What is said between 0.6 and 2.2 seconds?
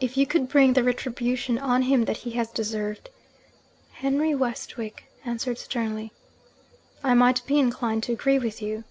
the retribution on him that